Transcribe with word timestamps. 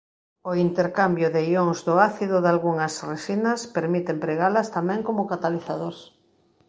O 0.49 0.51
intercambio 0.67 1.27
de 1.35 1.41
ións 1.57 1.77
do 1.87 1.93
ácido 2.09 2.35
dalgunhas 2.45 2.95
resinas 3.11 3.59
permite 3.75 4.09
empregalas 4.15 4.71
tamén 4.77 4.99
como 5.07 5.27
catalizador. 5.31 5.95